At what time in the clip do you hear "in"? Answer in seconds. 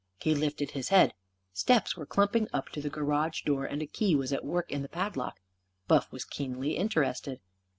4.71-4.81